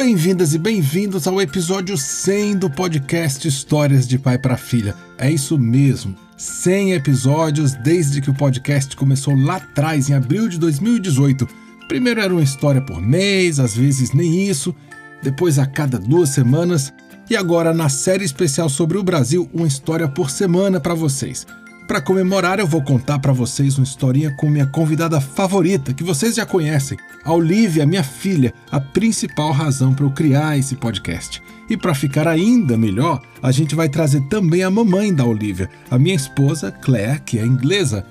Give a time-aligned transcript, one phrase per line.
[0.00, 4.94] Bem-vindas e bem-vindos ao episódio 100 do podcast Histórias de Pai para Filha.
[5.18, 10.58] É isso mesmo, 100 episódios desde que o podcast começou lá atrás, em abril de
[10.58, 11.46] 2018.
[11.86, 14.74] Primeiro era uma história por mês, às vezes nem isso,
[15.22, 16.90] depois a cada duas semanas,
[17.28, 21.46] e agora na série especial sobre o Brasil, uma história por semana para vocês.
[21.90, 26.36] Para comemorar, eu vou contar para vocês uma historinha com minha convidada favorita, que vocês
[26.36, 31.42] já conhecem, a Olivia, minha filha, a principal razão para eu criar esse podcast.
[31.68, 35.98] E para ficar ainda melhor, a gente vai trazer também a mamãe da Olivia, a
[35.98, 38.06] minha esposa Claire, que é inglesa.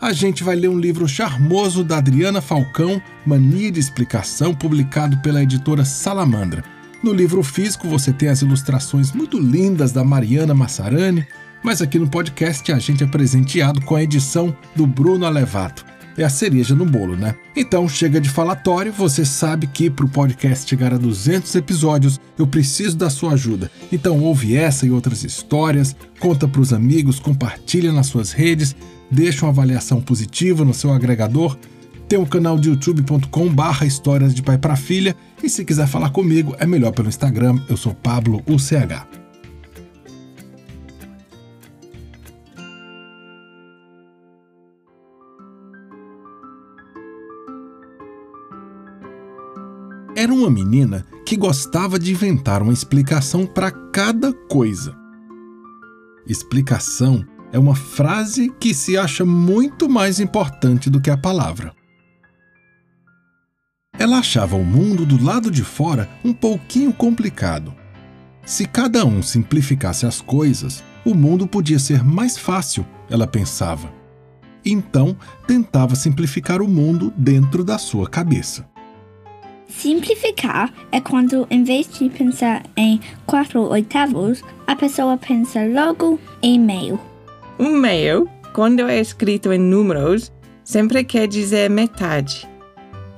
[0.00, 5.40] A gente vai ler um livro charmoso da Adriana Falcão, Mania de Explicação, publicado pela
[5.40, 6.64] editora Salamandra.
[7.00, 11.24] No livro físico você tem as ilustrações muito lindas da Mariana Massarani,
[11.62, 15.84] mas aqui no podcast a gente é presenteado com a edição do Bruno Alevato.
[16.16, 17.34] É a cereja no bolo, né?
[17.56, 22.46] Então chega de falatório, você sabe que para o podcast chegar a 200 episódios eu
[22.46, 23.70] preciso da sua ajuda.
[23.92, 28.74] Então ouve essa e outras histórias, conta para os amigos, compartilha nas suas redes,
[29.10, 31.56] deixa uma avaliação positiva no seu agregador.
[32.08, 35.86] Tem o um canal de youtube.com barra histórias de pai para filha e se quiser
[35.86, 39.19] falar comigo é melhor pelo Instagram, eu sou Pablo UCH.
[50.20, 54.94] Era uma menina que gostava de inventar uma explicação para cada coisa.
[56.26, 61.74] Explicação é uma frase que se acha muito mais importante do que a palavra.
[63.98, 67.74] Ela achava o mundo do lado de fora um pouquinho complicado.
[68.44, 73.90] Se cada um simplificasse as coisas, o mundo podia ser mais fácil, ela pensava.
[74.62, 78.68] Então, tentava simplificar o mundo dentro da sua cabeça.
[79.70, 86.58] Simplificar é quando, em vez de pensar em quatro oitavos, a pessoa pensa logo em
[86.58, 87.00] meio.
[87.58, 90.32] Um meio, quando é escrito em números,
[90.64, 92.48] sempre quer dizer metade.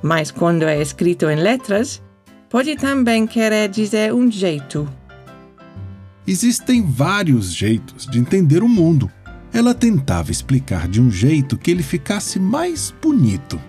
[0.01, 2.01] Mas quando é escrito em letras,
[2.49, 4.87] pode também querer dizer um jeito.
[6.25, 9.11] Existem vários jeitos de entender o mundo.
[9.51, 13.59] Ela tentava explicar de um jeito que ele ficasse mais bonito.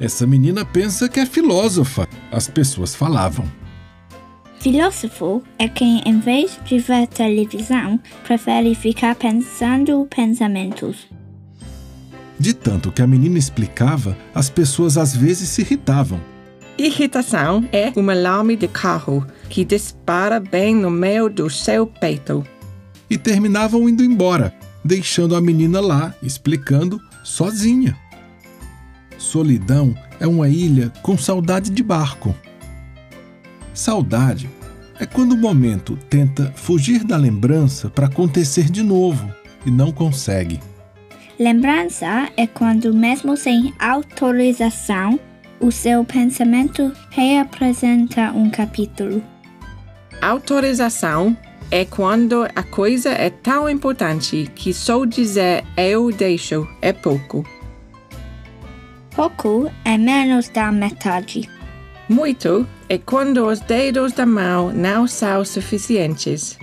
[0.00, 3.44] Essa menina pensa que é filósofa, as pessoas falavam.
[4.60, 11.08] Filósofo é quem, em vez de ver televisão, prefere ficar pensando pensamentos.
[12.38, 16.20] De tanto que a menina explicava, as pessoas às vezes se irritavam.
[16.76, 22.44] Irritação é um alarme de carro que dispara bem no meio do seu peito.
[23.10, 24.54] E terminavam indo embora,
[24.84, 27.96] deixando a menina lá, explicando, sozinha.
[29.18, 32.34] Solidão é uma ilha com saudade de barco.
[33.74, 34.48] Saudade
[34.98, 39.30] é quando o momento tenta fugir da lembrança para acontecer de novo
[39.66, 40.60] e não consegue.
[41.38, 45.20] Lembrança é quando, mesmo sem autorização,
[45.60, 49.22] o seu pensamento reapresenta um capítulo.
[50.20, 51.36] Autorização
[51.70, 57.44] é quando a coisa é tão importante que só dizer eu deixo é pouco.
[59.18, 61.50] Pouco é menos da metade.
[62.08, 66.56] Muito é quando os dedos da mão não são suficientes.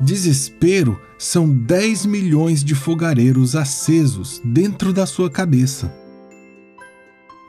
[0.00, 5.94] Desespero são 10 milhões de fogareiros acesos dentro da sua cabeça.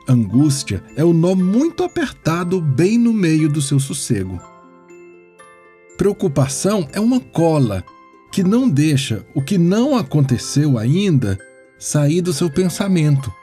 [0.08, 4.40] Angústia é o nó muito apertado bem no meio do seu sossego.
[5.98, 7.84] Preocupação é uma cola
[8.30, 11.36] que não deixa o que não aconteceu ainda
[11.76, 13.39] sair do seu pensamento.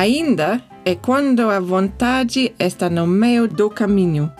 [0.00, 4.32] Ainda é quando a vontade está no meio do caminho.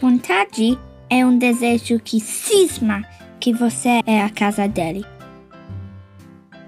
[0.00, 0.76] Vontade
[1.08, 3.04] é um desejo que cisma
[3.38, 5.04] que você é a casa dele.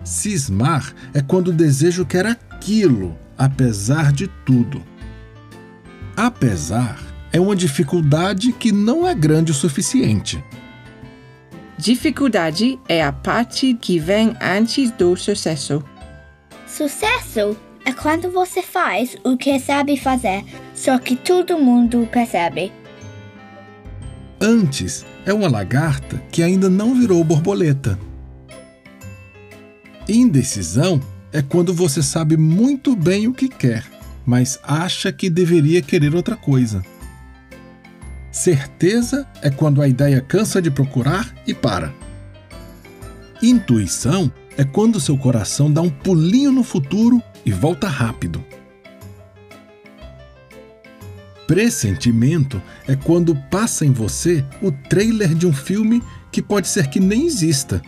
[0.05, 4.81] Cismar é quando o desejo quer aquilo, apesar de tudo.
[6.17, 7.01] Apesar
[7.33, 10.41] é uma dificuldade que não é grande o suficiente.
[11.77, 15.83] Dificuldade é a parte que vem antes do sucesso.
[16.65, 20.45] Sucesso é quando você faz o que sabe fazer,
[20.75, 22.73] só que todo mundo percebe.
[24.41, 27.99] Antes é uma lagarta que ainda não virou borboleta.
[30.09, 31.01] Indecisão
[31.33, 33.85] é quando você sabe muito bem o que quer,
[34.25, 36.83] mas acha que deveria querer outra coisa.
[38.31, 41.95] Certeza é quando a ideia cansa de procurar e para.
[43.43, 48.45] Intuição é quando seu coração dá um pulinho no futuro e volta rápido.
[51.47, 56.03] Pressentimento é quando passa em você o trailer de um filme
[56.33, 57.83] que pode ser que nem exista.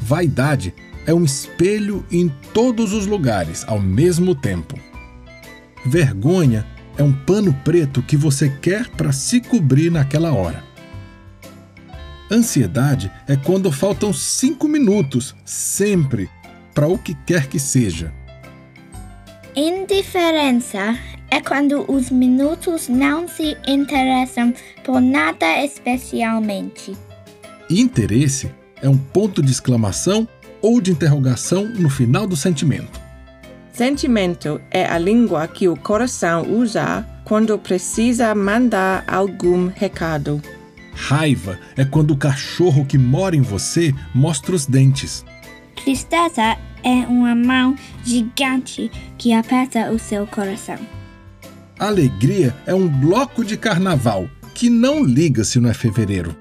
[0.00, 0.74] Vaidade
[1.06, 4.78] é um espelho em todos os lugares ao mesmo tempo.
[5.84, 6.66] Vergonha
[6.96, 10.64] é um pano preto que você quer para se cobrir naquela hora.
[12.30, 16.28] Ansiedade é quando faltam cinco minutos, sempre,
[16.76, 18.12] para o que quer que seja.
[19.56, 20.98] Indiferença
[21.30, 24.52] é quando os minutos não se interessam
[24.84, 26.94] por nada especialmente.
[27.70, 28.52] Interesse
[28.82, 30.28] é um ponto de exclamação
[30.60, 33.00] ou de interrogação no final do sentimento.
[33.72, 40.42] Sentimento é a língua que o coração usa quando precisa mandar algum recado.
[40.92, 45.24] Raiva é quando o cachorro que mora em você mostra os dentes.
[45.76, 50.78] Tristeza é uma mão gigante que aperta o seu coração.
[51.78, 56.34] Alegria é um bloco de carnaval que não liga se não é fevereiro.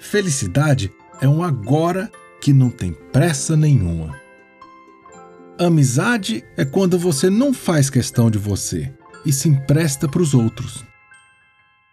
[0.00, 2.10] Felicidade é um agora
[2.40, 4.18] que não tem pressa nenhuma.
[5.58, 8.92] Amizade é quando você não faz questão de você
[9.24, 10.84] e se empresta para os outros.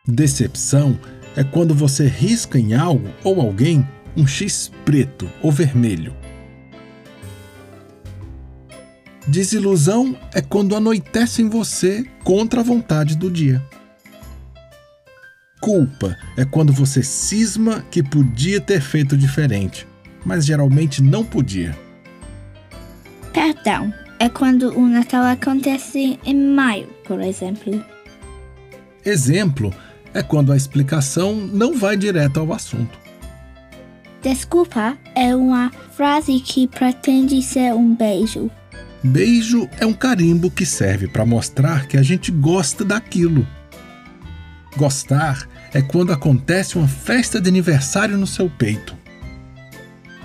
[0.07, 0.99] Decepção
[1.35, 6.15] é quando você risca em algo ou alguém um X preto ou vermelho.
[9.27, 13.63] Desilusão é quando anoitece em você contra a vontade do dia.
[15.61, 19.87] Culpa é quando você cisma que podia ter feito diferente,
[20.25, 21.73] mas geralmente não podia.
[23.31, 27.83] Perdão é quando o Natal acontece em maio, por exemplo.
[29.05, 29.73] Exemplo
[30.13, 32.99] é quando a explicação não vai direto ao assunto.
[34.23, 38.49] Desculpa é uma frase que pretende ser um beijo.
[39.03, 43.45] Beijo é um carimbo que serve para mostrar que a gente gosta daquilo.
[44.77, 48.95] Gostar é quando acontece uma festa de aniversário no seu peito.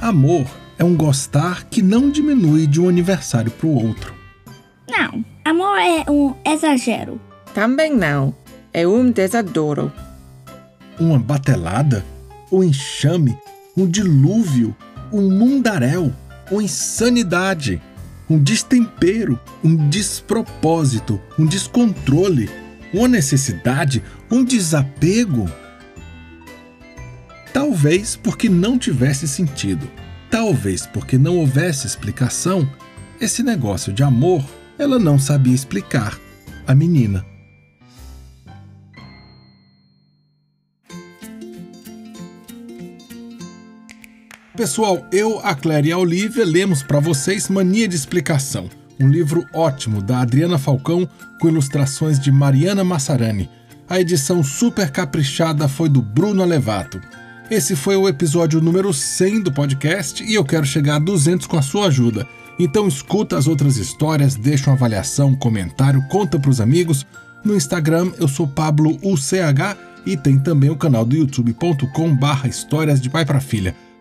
[0.00, 0.46] Amor
[0.78, 4.14] é um gostar que não diminui de um aniversário para o outro.
[4.88, 7.20] Não, amor é um exagero.
[7.52, 8.32] Também não.
[8.72, 9.92] É um desadouro.
[11.00, 12.04] Uma batelada,
[12.52, 13.36] um enxame,
[13.78, 14.76] um dilúvio,
[15.12, 16.12] um mundaréu,
[16.50, 17.80] uma insanidade,
[18.28, 22.50] um destempero, um despropósito, um descontrole,
[22.92, 25.48] uma necessidade, um desapego.
[27.52, 29.88] Talvez porque não tivesse sentido,
[30.28, 32.69] talvez porque não houvesse explicação,
[33.20, 34.44] esse negócio de amor
[34.76, 36.19] ela não sabia explicar,
[36.66, 37.25] a menina.
[44.58, 48.69] Pessoal, eu, a Claire e a Olivia lemos para vocês Mania de Explicação,
[48.99, 51.08] um livro ótimo da Adriana Falcão
[51.40, 53.49] com ilustrações de Mariana Massarani.
[53.88, 57.00] A edição super caprichada foi do Bruno Alevato.
[57.49, 61.56] Esse foi o episódio número 100 do podcast e eu quero chegar a 200 com
[61.56, 62.26] a sua ajuda.
[62.58, 67.06] Então escuta as outras histórias, deixa uma avaliação, um comentário, conta para os amigos.
[67.44, 73.00] No Instagram eu sou Pablo UCH e tem também o canal do youtube.com barra histórias
[73.00, 73.72] de pai para filha.